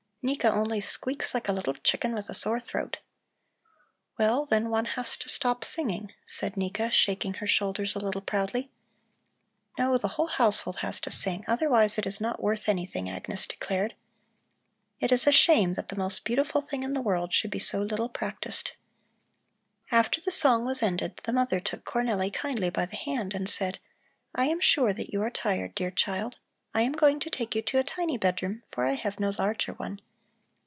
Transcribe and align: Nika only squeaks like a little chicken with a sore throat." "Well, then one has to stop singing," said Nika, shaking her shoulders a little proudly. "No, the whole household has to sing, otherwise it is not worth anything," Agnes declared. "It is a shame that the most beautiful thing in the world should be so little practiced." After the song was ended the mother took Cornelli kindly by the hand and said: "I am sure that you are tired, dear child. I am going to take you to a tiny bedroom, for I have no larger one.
Nika 0.23 0.51
only 0.51 0.79
squeaks 0.79 1.33
like 1.33 1.47
a 1.47 1.51
little 1.51 1.73
chicken 1.73 2.13
with 2.13 2.29
a 2.29 2.35
sore 2.35 2.59
throat." 2.59 2.99
"Well, 4.19 4.45
then 4.45 4.69
one 4.69 4.85
has 4.93 5.17
to 5.17 5.27
stop 5.29 5.65
singing," 5.65 6.13
said 6.27 6.55
Nika, 6.55 6.91
shaking 6.91 7.33
her 7.33 7.47
shoulders 7.47 7.95
a 7.95 7.99
little 7.99 8.21
proudly. 8.21 8.69
"No, 9.79 9.97
the 9.97 10.09
whole 10.09 10.27
household 10.27 10.77
has 10.81 11.01
to 11.01 11.09
sing, 11.09 11.43
otherwise 11.47 11.97
it 11.97 12.05
is 12.05 12.21
not 12.21 12.39
worth 12.39 12.69
anything," 12.69 13.09
Agnes 13.09 13.47
declared. 13.47 13.95
"It 14.99 15.11
is 15.11 15.25
a 15.25 15.31
shame 15.31 15.73
that 15.73 15.87
the 15.87 15.95
most 15.95 16.23
beautiful 16.23 16.61
thing 16.61 16.83
in 16.83 16.93
the 16.93 17.01
world 17.01 17.33
should 17.33 17.49
be 17.49 17.57
so 17.57 17.81
little 17.81 18.07
practiced." 18.07 18.73
After 19.91 20.21
the 20.21 20.29
song 20.29 20.65
was 20.65 20.83
ended 20.83 21.19
the 21.23 21.33
mother 21.33 21.59
took 21.59 21.83
Cornelli 21.83 22.31
kindly 22.31 22.69
by 22.69 22.85
the 22.85 22.95
hand 22.95 23.33
and 23.33 23.49
said: 23.49 23.79
"I 24.35 24.45
am 24.45 24.59
sure 24.59 24.93
that 24.93 25.09
you 25.11 25.23
are 25.23 25.31
tired, 25.31 25.73
dear 25.73 25.89
child. 25.89 26.37
I 26.75 26.83
am 26.83 26.91
going 26.91 27.19
to 27.21 27.31
take 27.31 27.55
you 27.55 27.63
to 27.63 27.79
a 27.79 27.83
tiny 27.83 28.19
bedroom, 28.19 28.61
for 28.71 28.85
I 28.85 28.91
have 28.93 29.19
no 29.19 29.31
larger 29.35 29.73
one. 29.73 29.99